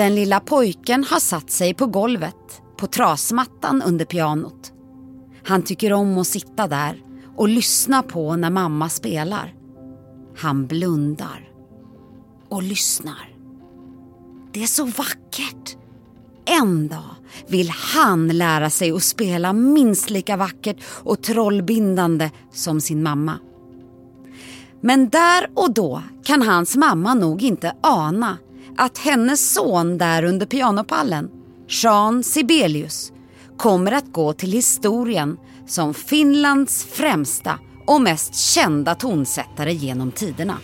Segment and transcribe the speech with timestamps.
[0.00, 4.72] Den lilla pojken har satt sig på golvet, på trasmattan under pianot.
[5.44, 7.02] Han tycker om att sitta där
[7.36, 9.54] och lyssna på när mamma spelar.
[10.36, 11.50] Han blundar
[12.48, 13.36] och lyssnar.
[14.52, 15.76] Det är så vackert.
[16.44, 17.14] En dag
[17.48, 23.38] vill han lära sig att spela minst lika vackert och trollbindande som sin mamma.
[24.80, 28.38] Men där och då kan hans mamma nog inte ana
[28.80, 31.30] att hennes son där under pianopallen,
[31.68, 33.12] Jean Sibelius,
[33.56, 40.58] kommer att gå till historien som Finlands främsta och mest kända tonsättare genom tiderna.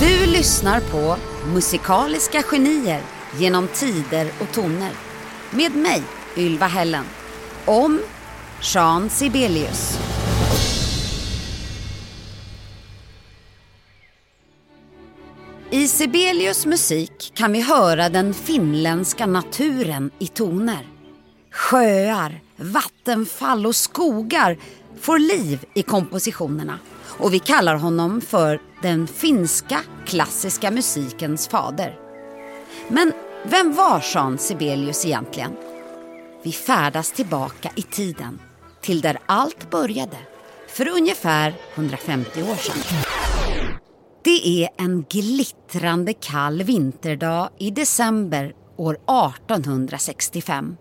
[0.00, 1.16] Du lyssnar på
[1.54, 3.02] Musikaliska genier
[3.38, 4.92] genom tider och toner
[5.50, 6.02] med mig,
[6.36, 7.04] Ylva Hällen,
[7.64, 8.00] om
[8.60, 9.98] Jean Sibelius.
[15.70, 20.86] I Sibelius musik kan vi höra den finländska naturen i toner.
[21.50, 24.58] Sjöar, vattenfall och skogar
[25.00, 26.78] får liv i kompositionerna
[27.18, 31.98] och vi kallar honom för den finska klassiska musikens fader.
[32.88, 33.12] Men
[33.44, 35.52] vem var Jean Sibelius egentligen?
[36.42, 38.38] Vi färdas tillbaka i tiden,
[38.88, 40.16] till där allt började,
[40.68, 43.02] för ungefär 150 år sedan.
[44.24, 50.76] Det är en glittrande kall vinterdag i december år 1865.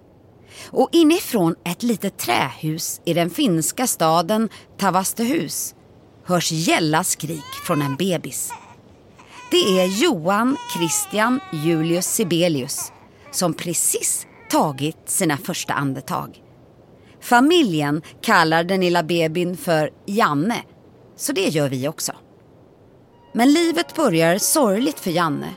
[0.65, 5.75] Och inifrån ett litet trähus i den finska staden Tavastehus
[6.23, 8.51] hörs gälla skrik från en bebis.
[9.51, 12.91] Det är Johan Christian Julius Sibelius
[13.31, 16.46] som precis tagit sina första andetag.
[17.21, 20.63] Familjen kallar den lilla bebin för Janne,
[21.15, 22.11] så det gör vi också.
[23.33, 25.49] Men livet börjar sorgligt för Janne.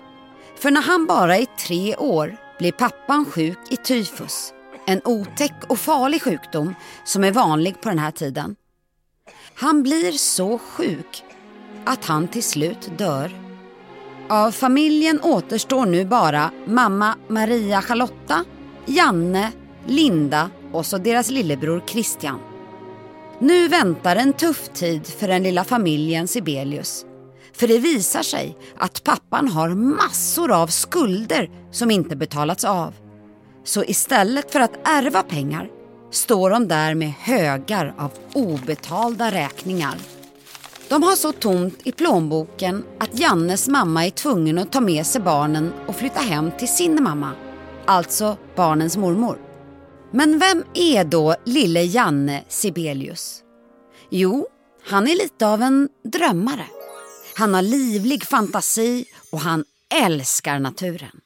[0.57, 4.53] För när han bara är tre år blir pappan sjuk i tyfus.
[4.87, 8.57] En otäck och farlig sjukdom som är vanlig på den här tiden.
[9.55, 11.25] Han blir så sjuk
[11.85, 13.31] att han till slut dör.
[14.29, 18.45] Av familjen återstår nu bara mamma Maria Charlotta,
[18.87, 19.53] Janne,
[19.87, 22.41] Linda och så deras lillebror Christian.
[23.39, 27.05] Nu väntar en tuff tid för den lilla familjen Sibelius.
[27.53, 32.95] För det visar sig att pappan har massor av skulder som inte betalats av.
[33.65, 35.69] Så istället för att ärva pengar
[36.11, 39.95] står de där med högar av obetalda räkningar.
[40.89, 45.21] De har så tomt i plånboken att Jannes mamma är tvungen att ta med sig
[45.21, 47.33] barnen och flytta hem till sin mamma.
[47.87, 49.50] Alltså barnens mormor.
[50.13, 53.43] Men vem är då lille Janne Sibelius?
[54.11, 54.47] Jo,
[54.89, 56.67] han är lite av en drömmare.
[57.37, 61.21] Han har livlig fantasi och han älskar naturen.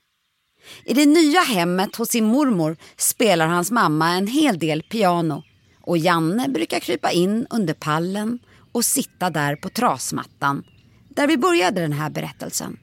[0.84, 5.42] I det nya hemmet hos sin mormor spelar hans mamma en hel del piano
[5.82, 8.38] och Janne brukar krypa in under pallen
[8.72, 10.64] och sitta där på trasmattan
[11.08, 12.76] där vi började den här berättelsen.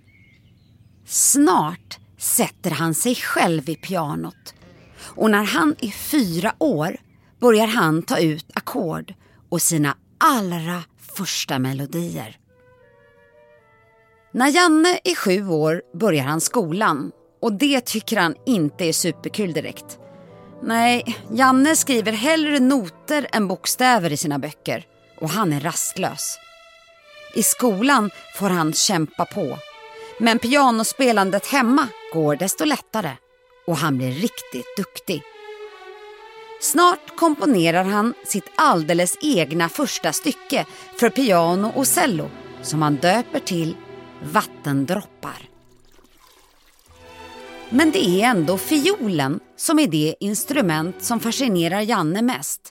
[1.06, 4.54] Snart sätter han sig själv vid pianot
[5.16, 6.98] och när han är fyra år
[7.40, 9.14] börjar han ta ut ackord
[9.50, 10.84] och sina allra
[11.18, 12.38] första melodier.
[14.34, 17.12] När Janne är sju år börjar han skolan
[17.42, 20.00] och det tycker han inte är superkul direkt.
[20.64, 24.86] Nej, Janne skriver hellre noter än bokstäver i sina böcker
[25.20, 26.38] och han är rastlös.
[27.36, 29.58] I skolan får han kämpa på.
[30.20, 33.16] Men pianospelandet hemma går desto lättare
[33.68, 35.24] och han blir riktigt duktig.
[36.62, 42.30] Snart komponerar han sitt alldeles egna första stycke för piano och cello
[42.62, 43.76] som han döper till
[44.24, 45.50] Vattendroppar.
[47.70, 52.62] Men det är ändå fiolen som är det instrument som fascinerar Janne mest.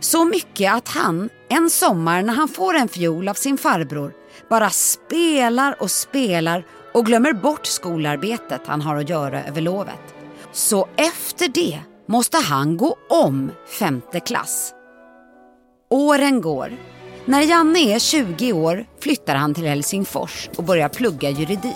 [0.00, 4.12] Så mycket att han, en sommar när han får en fiol av sin farbror,
[4.50, 10.14] bara spelar och spelar och glömmer bort skolarbetet han har att göra över lovet.
[10.52, 14.72] Så efter det måste han gå om femte klass.
[15.90, 16.72] Åren går.
[17.24, 21.74] När Janne är 20 år flyttar han till Helsingfors och börjar plugga juridik.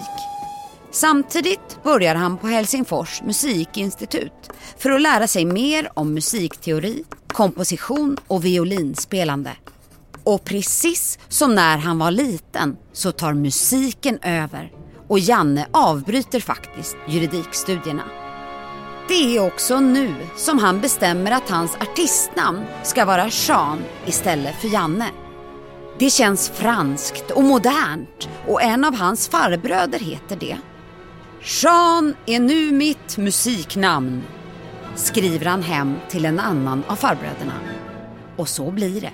[0.90, 8.44] Samtidigt börjar han på Helsingfors musikinstitut för att lära sig mer om musikteori, komposition och
[8.44, 9.52] violinspelande.
[10.24, 14.77] Och precis som när han var liten så tar musiken över
[15.08, 18.04] och Janne avbryter faktiskt juridikstudierna.
[19.08, 24.68] Det är också nu som han bestämmer att hans artistnamn ska vara Jean istället för
[24.68, 25.08] Janne.
[25.98, 30.58] Det känns franskt och modernt och en av hans farbröder heter det.
[31.42, 34.22] Jean är nu mitt musiknamn,
[34.94, 37.54] skriver han hem till en annan av farbröderna.
[38.36, 39.12] Och så blir det.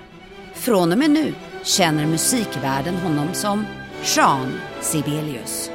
[0.53, 1.33] Från och med nu
[1.63, 3.65] känner musikvärlden honom som
[4.03, 5.71] Jean Sibelius.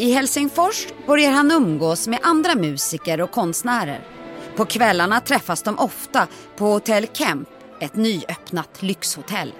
[0.00, 4.00] I Helsingfors börjar han umgås med andra musiker och konstnärer.
[4.56, 6.26] På kvällarna träffas de ofta
[6.56, 7.48] på Hotell Kemp,
[7.80, 9.52] ett nyöppnat lyxhotell.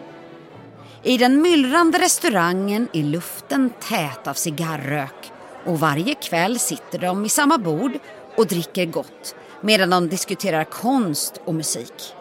[1.02, 5.32] I den myllrande restaurangen är luften tät av cigarrök
[5.64, 7.92] och varje kväll sitter de vid samma bord
[8.36, 12.14] och dricker gott medan de diskuterar konst och musik.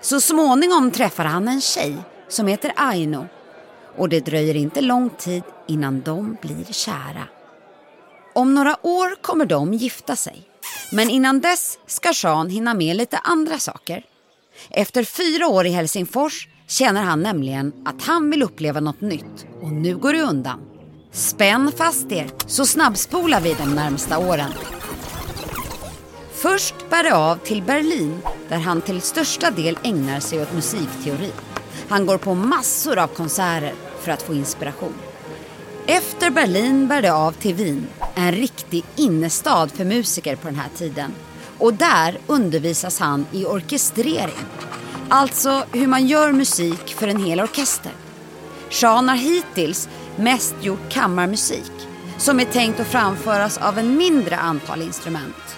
[0.00, 1.96] Så småningom träffar han en tjej
[2.28, 3.28] som heter Aino
[3.96, 7.24] och det dröjer inte lång tid innan de blir kära.
[8.34, 10.42] Om några år kommer de gifta sig.
[10.92, 14.04] Men innan dess ska Sean hinna med lite andra saker.
[14.70, 19.72] Efter fyra år i Helsingfors känner han nämligen att han vill uppleva något nytt och
[19.72, 20.60] nu går det undan.
[21.12, 24.50] Spänn fast er så snabbspolar vi de närmsta åren.
[26.32, 31.32] Först bär det av till Berlin där han till största del ägnar sig åt musikteori.
[31.90, 34.94] Han går på massor av konserter för att få inspiration.
[35.86, 40.68] Efter Berlin bär det av till Wien, en riktig innestad för musiker på den här
[40.76, 41.12] tiden.
[41.58, 44.46] Och där undervisas han i orkestrering.
[45.08, 47.92] Alltså hur man gör musik för en hel orkester.
[48.70, 51.72] Sean har hittills mest gjort kammarmusik
[52.18, 55.56] som är tänkt att framföras av en mindre antal instrument.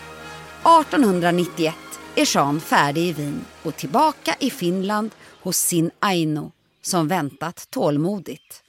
[0.60, 1.74] 1891
[2.14, 5.10] är Sean färdig i Wien och tillbaka i Finland
[5.42, 6.52] hos sin Aino
[6.82, 8.62] som väntat tålmodigt.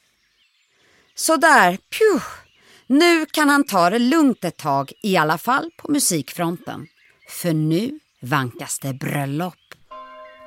[1.16, 2.24] Sådär, pjuh!
[2.88, 6.88] Nu kan han ta det lugnt ett tag, i alla fall på musikfronten.
[7.30, 9.60] För nu vankas det bröllop.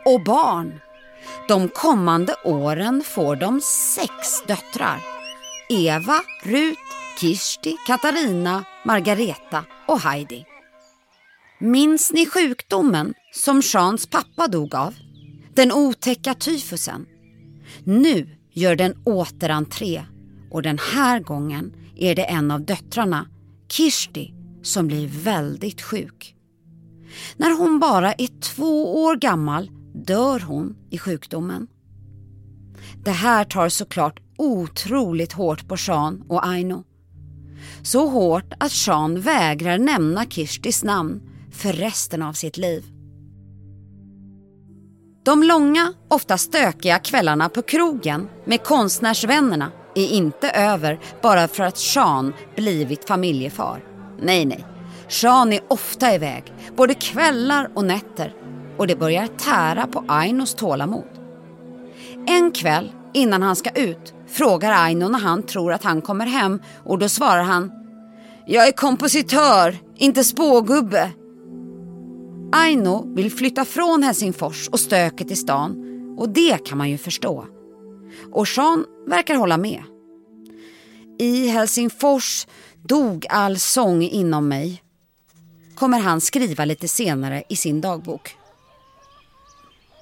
[0.04, 0.80] Och barn.
[1.48, 5.00] De kommande åren får de sex döttrar.
[5.68, 6.78] Eva, Rut,
[7.20, 10.46] Kirsti, Katarina, Margareta och Heidi.
[11.58, 14.94] Minns ni sjukdomen som Jeans pappa dog av?
[15.56, 17.06] Den otäcka tyfusen.
[17.84, 20.02] Nu gör den återentré
[20.50, 23.26] och den här gången är det en av döttrarna,
[23.68, 26.34] Kirsti, som blir väldigt sjuk.
[27.36, 31.66] När hon bara är två år gammal dör hon i sjukdomen.
[33.04, 36.84] Det här tar såklart otroligt hårt på Sean och Aino.
[37.82, 41.20] Så hårt att Sean vägrar nämna Kirstis namn
[41.52, 42.95] för resten av sitt liv.
[45.26, 51.78] De långa, ofta stökiga kvällarna på krogen med konstnärsvännerna är inte över bara för att
[51.78, 53.84] Sean blivit familjefar.
[54.20, 54.66] Nej, nej.
[55.08, 58.34] Sean är ofta iväg, både kvällar och nätter
[58.76, 61.08] och det börjar tära på Ainos tålamod.
[62.26, 66.60] En kväll innan han ska ut frågar Aino när han tror att han kommer hem
[66.84, 67.72] och då svarar han
[68.46, 71.10] Jag är kompositör, inte spågubbe.
[72.52, 75.82] Aino vill flytta från Helsingfors och stöket i stan
[76.18, 77.46] och det kan man ju förstå.
[78.32, 79.82] Och Jean verkar hålla med.
[81.18, 82.46] I Helsingfors
[82.82, 84.82] dog all sång inom mig,
[85.74, 88.36] kommer han skriva lite senare i sin dagbok.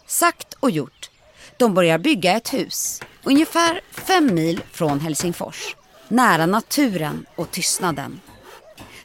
[0.07, 1.11] Sagt och gjort.
[1.57, 5.77] De börjar bygga ett hus ungefär fem mil från Helsingfors.
[6.09, 8.21] Nära naturen och tystnaden.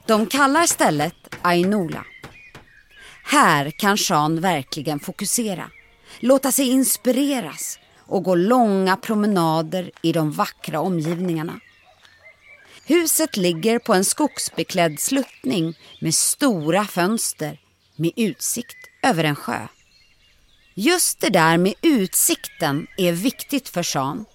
[0.06, 2.06] De kallar stället Ainola.
[3.32, 5.72] Här kan Sean verkligen fokusera,
[6.20, 11.60] låta sig inspireras och gå långa promenader i de vackra omgivningarna.
[12.86, 17.60] Huset ligger på en skogsbeklädd sluttning med stora fönster
[17.96, 19.68] med utsikt över en sjö.
[20.74, 24.26] Just det där med utsikten är viktigt för Sean.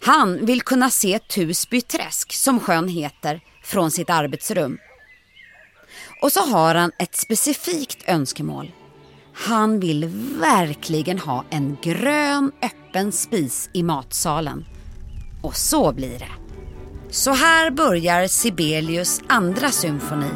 [0.00, 4.78] Han vill kunna se Tusby träsk, som sjön heter, från sitt arbetsrum.
[6.22, 8.72] Och så har han ett specifikt önskemål.
[9.32, 10.06] Han vill
[10.40, 14.64] verkligen ha en grön öppen spis i matsalen.
[15.42, 16.32] Och så blir det.
[17.10, 20.30] Så här börjar Sibelius andra symfoni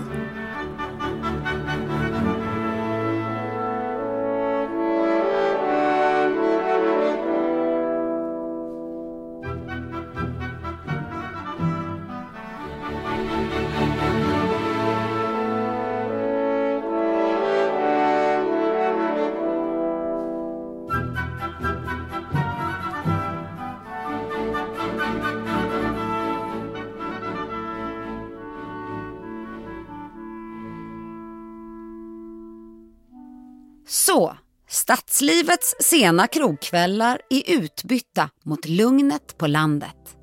[33.89, 34.37] Så,
[34.69, 40.17] stadslivets sena krogkvällar är utbytta mot lugnet på landet.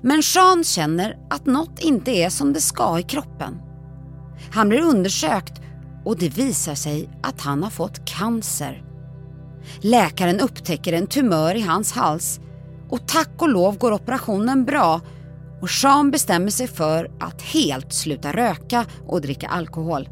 [0.00, 3.58] Men Sean känner att något inte är som det ska i kroppen.
[4.52, 5.60] Han blir undersökt
[6.04, 8.84] och det visar sig att han har fått cancer.
[9.80, 12.40] Läkaren upptäcker en tumör i hans hals
[12.90, 15.00] och tack och lov går operationen bra
[15.60, 20.08] och Sean bestämmer sig för att helt sluta röka och dricka alkohol.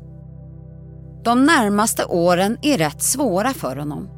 [1.30, 4.08] De närmaste åren är rätt svåra för honom.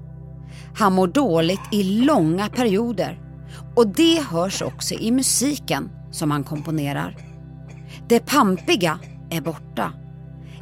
[0.74, 3.20] Han mår dåligt i långa perioder
[3.76, 7.16] och det hörs också i musiken som han komponerar.
[8.08, 8.98] Det pampiga
[9.30, 9.92] är borta.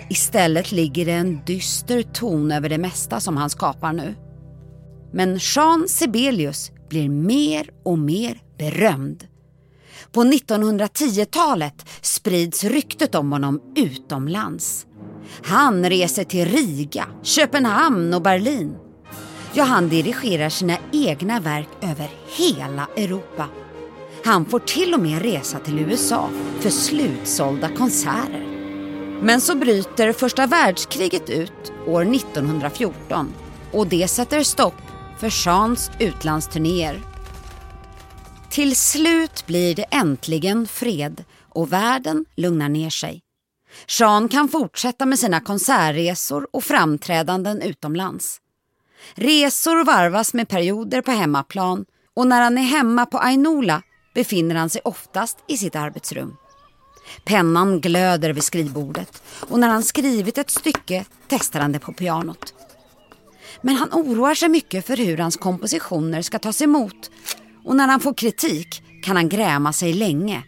[0.08, 4.14] Istället ligger det en dyster ton över det mesta som han skapar nu.
[5.12, 9.26] Men Jean Sibelius blir mer och mer berömd.
[10.12, 14.86] På 1910-talet sprids ryktet om honom utomlands.
[15.42, 18.76] Han reser till Riga, Köpenhamn och Berlin.
[19.52, 23.46] Ja, han dirigerar sina egna verk över hela Europa.
[24.24, 26.28] Han får till och med resa till USA
[26.60, 28.46] för slutsålda konserter.
[29.22, 33.32] Men så bryter första världskriget ut år 1914
[33.72, 34.82] och det sätter stopp
[35.18, 37.00] för Jeans utlandsturnéer.
[38.50, 43.20] Till slut blir det äntligen fred och världen lugnar ner sig.
[43.98, 48.40] Jean kan fortsätta med sina konsertresor och framträdanden utomlands.
[49.14, 51.84] Resor varvas med perioder på hemmaplan
[52.16, 53.82] och när han är hemma på Ainola
[54.14, 56.36] befinner han sig oftast i sitt arbetsrum.
[57.24, 62.54] Pennan glöder vid skrivbordet och när han skrivit ett stycke testar han det på pianot.
[63.62, 67.10] Men han oroar sig mycket för hur hans kompositioner ska tas emot
[67.64, 70.42] och när han får kritik kan han gräma sig länge.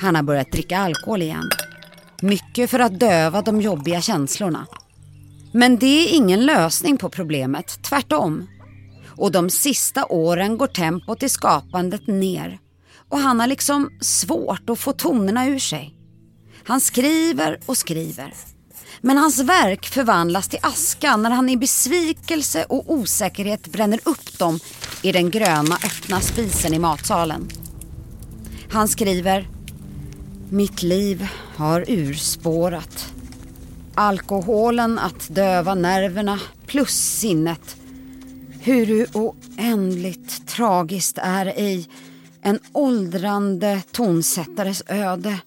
[0.00, 1.50] Han har börjat dricka alkohol igen.
[2.24, 4.66] Mycket för att döva de jobbiga känslorna.
[5.52, 8.46] Men det är ingen lösning på problemet, tvärtom.
[9.06, 12.58] Och de sista åren går tempot i skapandet ner.
[13.08, 15.94] Och han har liksom svårt att få tonerna ur sig.
[16.64, 18.34] Han skriver och skriver.
[19.00, 24.58] Men hans verk förvandlas till aska när han i besvikelse och osäkerhet bränner upp dem
[25.02, 27.48] i den gröna öppna spisen i matsalen.
[28.70, 29.53] Han skriver
[30.50, 33.14] mitt liv har urspårat.
[33.94, 37.76] Alkoholen att döva nerverna plus sinnet.
[38.60, 41.88] Hur oändligt tragiskt är ej
[42.42, 45.40] en åldrande tonsättares öde.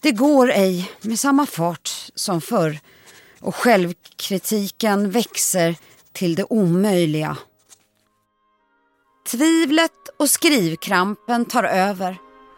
[0.00, 2.78] Det går ej med samma fart som förr
[3.40, 5.76] och självkritiken växer
[6.12, 7.36] till det omöjliga.
[9.30, 12.16] Tvivlet och skrivkrampen tar över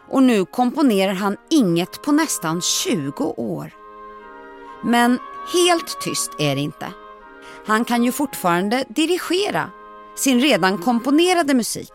[0.09, 3.71] och nu komponerar han inget på nästan 20 år.
[4.83, 5.19] Men
[5.53, 6.87] helt tyst är det inte.
[7.65, 9.69] Han kan ju fortfarande dirigera
[10.15, 11.93] sin redan komponerade musik.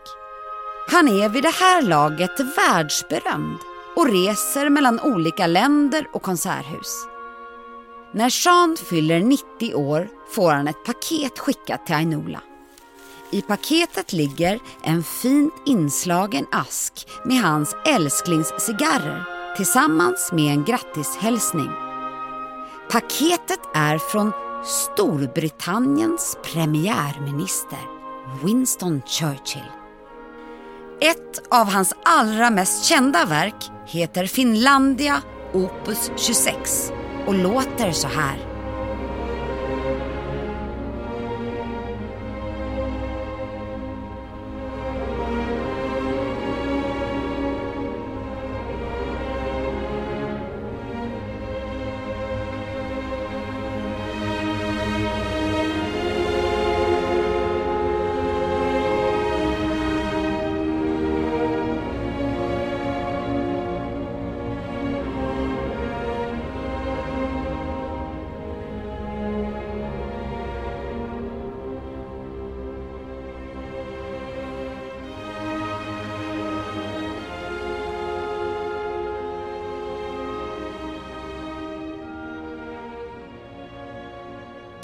[0.91, 3.59] Han är vid det här laget världsberömd
[3.95, 7.07] och reser mellan olika länder och konserthus.
[8.13, 12.41] När Sean fyller 90 år får han ett paket skickat till Ainola.
[13.31, 19.23] I paketet ligger en fint inslagen ask med hans älsklingscigarrer
[19.57, 21.69] tillsammans med en grattishälsning.
[22.91, 24.31] Paketet är från
[24.65, 27.79] Storbritanniens premiärminister
[28.43, 29.71] Winston Churchill.
[31.01, 35.21] Ett av hans allra mest kända verk heter Finlandia
[35.53, 36.91] Opus 26
[37.25, 38.48] och låter så här.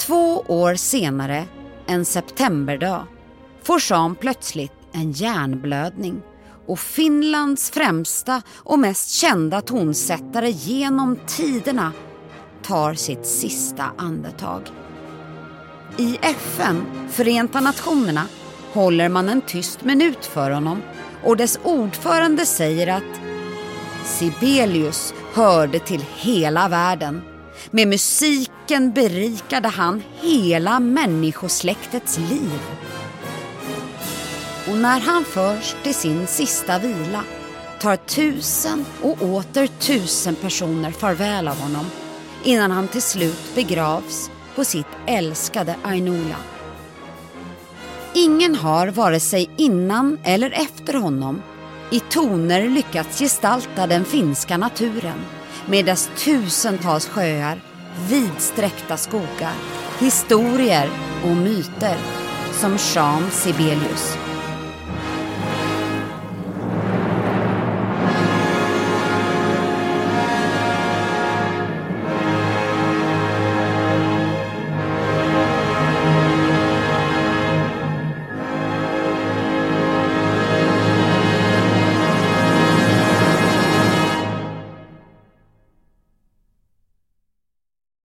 [0.06, 1.46] Två år senare,
[1.88, 3.08] en septemberdag,
[3.64, 6.22] får Jean plötsligt en hjärnblödning
[6.68, 11.92] och Finlands främsta och mest kända tonsättare genom tiderna
[12.64, 14.62] tar sitt sista andetag.
[15.98, 18.28] I FN, Förenta Nationerna,
[18.74, 20.82] håller man en tyst minut för honom
[21.24, 23.22] och dess ordförande säger att
[24.04, 27.22] Sibelius hörde till hela världen
[27.72, 32.60] med musik Boken berikade han hela människosläktets liv.
[34.70, 37.24] Och när han förs till sin sista vila
[37.82, 41.86] tar tusen och åter tusen personer farväl av honom
[42.44, 46.38] innan han till slut begravs på sitt älskade Ainola.
[48.14, 51.42] Ingen har vare sig innan eller efter honom
[51.92, 55.26] i toner lyckats gestalta den finska naturen
[55.66, 57.62] med dess tusentals sjöar,
[58.10, 59.54] vidsträckta skogar,
[60.00, 60.90] historier
[61.24, 61.98] och myter
[62.54, 64.25] som Jean Sibelius.